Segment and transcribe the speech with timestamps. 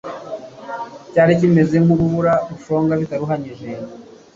[1.11, 3.67] cyari kimeze nk'urubura rushonga bitaruhanyije